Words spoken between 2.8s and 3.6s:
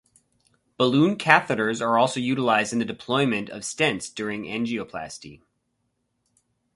deployment